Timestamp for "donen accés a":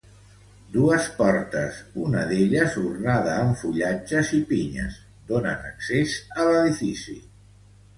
5.33-6.53